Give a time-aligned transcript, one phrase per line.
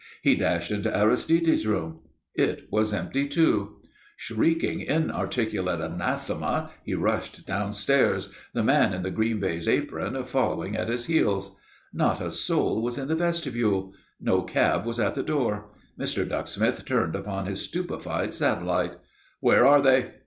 [0.23, 1.99] He dashed into Aristide's room.
[2.33, 3.81] It was empty, too.
[4.17, 10.89] Shrieking inarticulate anathema, he rushed downstairs, the man in the green baize apron following at
[10.89, 11.55] his heels.
[11.93, 13.93] Not a soul was in the vestibule.
[14.19, 15.69] No cab was at the door.
[15.99, 16.27] Mr.
[16.27, 18.95] Ducksmith turned upon his stupefied satellite.
[19.39, 20.13] "Where are they?"